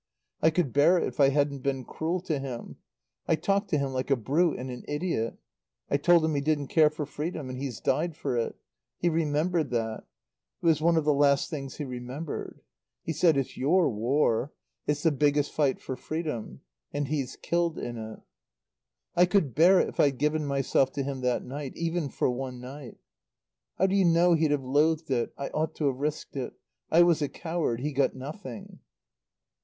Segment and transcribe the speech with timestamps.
[0.41, 2.77] "I could bear it if I hadn't been cruel to him.
[3.27, 5.37] I talked to him like a brute and an idiot.
[5.91, 7.51] I told him he didn't care for freedom.
[7.51, 8.55] And he's died for it.
[8.97, 10.05] He remembered that.
[10.59, 12.61] It was one of the last things he remembered.
[13.03, 14.51] He said 'It's your War
[14.87, 16.61] it's the biggest fight for freedom.'
[16.91, 18.21] And he's killed in it.
[19.15, 22.59] "I could bear it if I'd given myself to him that night even for one
[22.59, 22.97] night.
[23.77, 25.31] "How do you know he'd have loathed it?
[25.37, 26.53] I ought to have risked it.
[26.89, 27.81] I was a coward.
[27.81, 28.79] He got nothing."